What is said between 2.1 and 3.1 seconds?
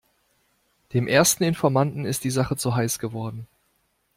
die Sache zu heiß